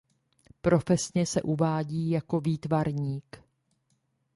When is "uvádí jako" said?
1.41-2.39